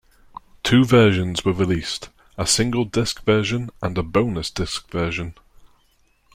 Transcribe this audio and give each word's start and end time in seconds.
Two 0.63 0.83
versions 0.83 1.45
were 1.45 1.53
released; 1.53 2.09
a 2.35 2.47
single 2.47 2.85
disc 2.85 3.21
version 3.23 3.69
and 3.83 3.95
a 3.99 4.01
bonus 4.01 4.49
disc 4.49 4.89
version. 4.89 5.35